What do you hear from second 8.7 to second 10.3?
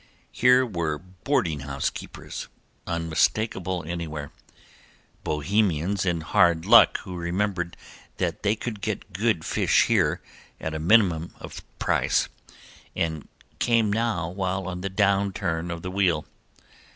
get good food here